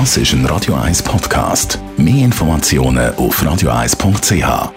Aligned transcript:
Das 0.00 0.16
ist 0.16 0.32
ein 0.32 0.44
Radio 0.46 0.74
1 0.74 1.04
Podcast. 1.04 1.78
Mehr 1.96 2.24
Informationen 2.24 3.14
auf 3.14 3.40
radio1.ch. 3.40 4.72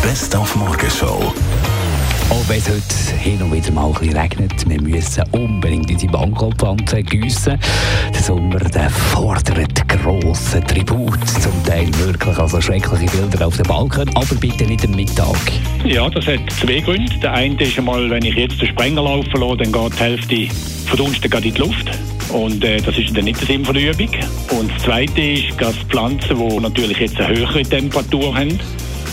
Best 0.00 0.36
auf 0.36 0.54
Morgenshow. 0.54 1.34
Auch 2.30 2.48
wenn 2.48 2.58
es 2.58 2.68
heute 2.68 3.20
hin 3.20 3.42
und 3.42 3.52
wieder 3.52 3.72
mal 3.72 3.88
ein 3.88 3.94
bisschen 3.94 4.16
regnet, 4.16 4.68
wir 4.68 4.80
müssen 4.80 5.24
unbedingt 5.32 5.90
unsere 5.90 6.12
Bankopfanze 6.12 7.02
gießen. 7.02 7.58
Der 8.14 8.22
Sommer 8.22 8.60
der 8.60 8.88
fordert 8.88 9.88
grossen 9.88 10.64
Tribut, 10.68 11.18
zum 11.40 11.64
Teil 11.64 11.88
wirklich 11.98 12.38
also 12.38 12.60
schreckliche 12.60 13.06
Bilder 13.16 13.48
auf 13.48 13.56
dem 13.56 13.66
Balkon, 13.66 14.08
aber 14.14 14.34
bitte 14.36 14.64
nicht 14.64 14.84
am 14.84 14.92
Mittag. 14.92 15.36
Ja, 15.84 16.08
das 16.08 16.24
hat 16.28 16.38
zwei 16.60 16.78
Gründe. 16.78 17.18
Der 17.20 17.32
eine 17.32 17.60
ist 17.60 17.76
einmal, 17.78 18.08
wenn 18.10 18.24
ich 18.24 18.36
jetzt 18.36 18.60
den 18.60 18.68
Sprenger 18.68 19.02
laufen 19.02 19.40
lasse, 19.40 19.56
dann 19.56 19.72
geht 19.72 19.94
die 19.94 19.98
Hälfte 19.98 20.48
verdunstet 20.86 21.34
in 21.34 21.42
die 21.42 21.50
Luft. 21.50 21.90
Und 22.32 22.64
äh, 22.64 22.80
das 22.80 22.96
ist 22.98 23.16
dann 23.16 23.24
nicht 23.24 23.40
der 23.40 23.46
Sinn 23.46 23.64
von 23.64 23.74
der 23.74 23.90
Übung. 23.90 24.10
Und 24.58 24.70
das 24.70 24.82
Zweite 24.82 25.20
ist, 25.20 25.60
dass 25.60 25.74
Pflanzen, 25.88 26.36
die 26.36 26.60
natürlich 26.60 26.98
jetzt 26.98 27.18
eine 27.20 27.36
höhere 27.36 27.62
Temperatur 27.62 28.34
haben, 28.34 28.58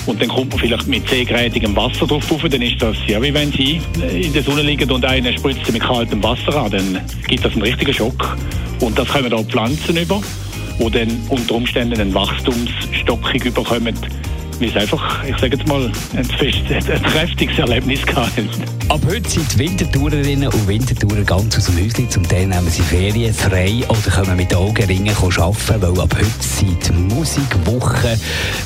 und 0.05 0.21
dann 0.21 0.29
kommt 0.29 0.51
man 0.51 0.59
vielleicht 0.59 0.87
mit 0.87 1.07
seegrätigem 1.09 1.75
Wasser 1.75 2.05
drauf 2.05 2.29
rauf, 2.31 2.43
dann 2.43 2.61
ist 2.61 2.79
das, 2.79 2.95
ja, 3.07 3.21
wie 3.21 3.33
wenn 3.33 3.51
sie 3.51 3.81
in 4.11 4.33
der 4.33 4.43
Sonne 4.43 4.61
liegen 4.61 4.89
und 4.91 5.03
einer 5.03 5.33
spritzt 5.33 5.65
sie 5.65 5.71
mit 5.71 5.81
kaltem 5.81 6.21
Wasser 6.21 6.55
an, 6.55 6.71
dann 6.71 7.01
gibt 7.27 7.43
das 7.43 7.53
einen 7.53 7.63
richtigen 7.63 7.93
Schock. 7.93 8.37
Und 8.81 8.97
das 8.99 9.07
kommen 9.07 9.33
auch 9.33 9.45
Pflanzen 9.45 9.97
über, 9.97 10.21
die 10.79 10.91
dann 10.91 11.19
unter 11.29 11.55
Umständen 11.55 11.99
eine 11.99 12.13
Wachstumsstockung 12.13 13.39
bekommen, 13.39 13.95
weil 14.59 14.69
es 14.69 14.75
einfach, 14.75 15.23
ich 15.23 15.37
sage 15.37 15.57
jetzt 15.57 15.67
mal, 15.67 15.91
ein, 16.15 16.25
fest, 16.25 16.61
ein 16.69 17.03
kräftiges 17.03 17.57
Erlebnis 17.57 18.01
hatten. 18.15 18.47
Ab 18.95 19.01
heute 19.09 19.29
sind 19.29 19.53
die 19.53 19.59
Wintertourerinnen 19.59 20.47
und 20.47 20.67
Wintertourer 20.69 21.23
ganz 21.25 21.57
aus 21.57 21.65
dem 21.65 21.83
Häuschen. 21.83 22.09
Zum 22.09 22.25
Teil 22.29 22.47
nehmen 22.47 22.69
sie 22.69 22.81
Ferien 22.81 23.33
frei 23.33 23.83
oder 23.89 23.99
können 23.99 24.37
mit 24.37 24.55
Augenringen 24.55 25.13
arbeiten, 25.13 25.81
weil 25.81 25.99
ab 25.99 26.15
heute 26.15 26.25
sind 26.39 27.09
Musikwochen, 27.09 28.17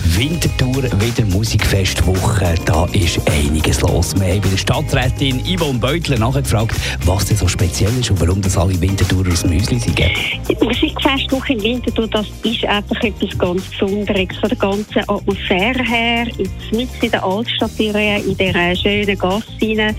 Wintertour, 0.03 0.83
wieder 0.83 1.25
Musikfestwoche. 1.31 2.53
Da 2.63 2.85
ist 2.91 3.19
einiges 3.27 3.81
los. 3.81 4.13
Wir 4.19 4.33
haben 4.33 4.41
bei 4.41 4.49
der 4.49 4.57
Stadträtin 4.57 5.41
Yvonne 5.45 5.79
Beutler 5.79 6.19
nachgefragt, 6.19 6.75
was 7.05 7.25
denn 7.25 7.37
so 7.37 7.47
speziell 7.47 7.97
ist 7.99 8.11
und 8.11 8.21
warum 8.21 8.39
das 8.39 8.55
alle 8.55 8.79
Wintertourer 8.79 9.31
aus 9.31 9.41
dem 9.41 9.53
Häuschen 9.53 9.79
sind. 9.79 9.97
Die 9.97 10.63
Musikfestwoche 10.63 11.53
im 11.53 11.63
Winterthur, 11.63 12.07
das 12.07 12.27
ist 12.43 12.63
einfach 12.65 13.01
etwas 13.01 13.35
ganz 13.35 13.63
Besonderes 13.63 14.37
von 14.39 14.49
der 14.49 14.57
ganzen 14.59 15.09
Atmosphäre 15.09 15.83
her. 15.83 16.27
Jetzt 16.37 16.71
nicht 16.71 17.03
in 17.03 17.09
der 17.09 17.23
Altstadt, 17.23 17.71
in 17.79 18.37
dieser 18.37 18.75
schönen 18.75 19.17
Gasse 19.17 19.95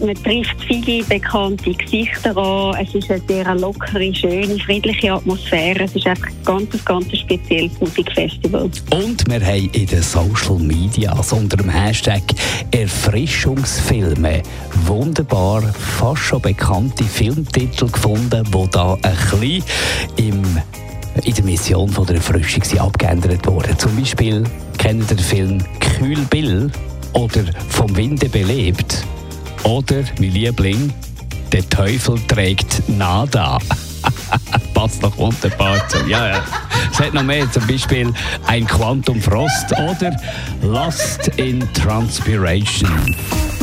man 0.00 0.14
trifft 0.14 0.56
viele 0.66 1.04
bekannte 1.04 1.72
Gesichter 1.72 2.36
an. 2.36 2.76
Es 2.80 2.94
ist 2.94 3.10
eine 3.10 3.22
sehr 3.26 3.54
lockere, 3.54 4.14
schöne, 4.14 4.58
friedliche 4.58 5.12
Atmosphäre. 5.12 5.84
Es 5.84 5.94
ist 5.94 6.06
einfach 6.06 6.28
ein 6.28 6.44
ganz, 6.44 6.84
ganz 6.84 7.16
spezielles 7.16 7.72
Musikfestival. 7.80 8.70
Und 8.92 9.24
wir 9.28 9.40
haben 9.46 9.70
in 9.72 9.86
den 9.86 10.02
Social 10.02 10.58
Media 10.58 11.12
unter 11.30 11.56
dem 11.56 11.68
Hashtag 11.68 12.22
Erfrischungsfilme 12.70 14.42
wunderbar, 14.86 15.62
fast 15.62 16.22
schon 16.22 16.42
bekannte 16.42 17.04
Filmtitel 17.04 17.90
gefunden, 17.90 18.44
die 18.44 18.70
da 18.70 18.94
ein 18.94 19.16
bisschen 19.40 19.64
im 20.16 20.42
in 21.24 21.34
der 21.34 21.44
Mission 21.44 21.88
von 21.88 22.06
der 22.06 22.16
Erfrischung 22.16 22.62
abgeändert 22.78 23.46
wurden. 23.46 23.76
Zum 23.78 23.94
Beispiel 23.96 24.44
kennen 24.78 25.04
den 25.06 25.18
Film 25.18 25.58
Kühl 25.80 26.20
Bill 26.30 26.70
oder 27.12 27.44
Vom 27.68 27.94
Winde 27.96 28.28
belebt 28.28 29.04
oder, 29.64 30.02
mein 30.18 30.32
Liebling, 30.32 30.92
der 31.52 31.68
Teufel 31.68 32.18
trägt 32.26 32.88
Nada. 32.88 33.58
Passt 34.74 35.02
noch 35.02 35.16
wunderbar 35.18 35.86
zu. 35.88 35.98
Ja, 36.08 36.28
ja. 36.28 36.42
Es 36.92 37.00
hat 37.00 37.14
noch 37.14 37.22
mehr, 37.22 37.50
zum 37.50 37.66
Beispiel 37.66 38.12
ein 38.46 38.66
Quantum 38.66 39.20
Frost 39.20 39.72
oder 39.72 40.16
Lost 40.62 41.28
in 41.36 41.60
Transpiration. 41.74 43.16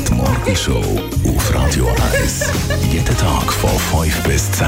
Die 0.07 0.13
Morgenshow 0.13 1.01
auf 1.25 1.55
Radio 1.55 1.87
1. 2.13 2.45
Jeden 2.91 3.17
Tag 3.17 3.51
von 3.51 4.03
5 4.03 4.23
bis 4.23 4.51
10. 4.51 4.67